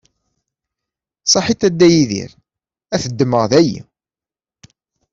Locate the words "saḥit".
1.31-1.61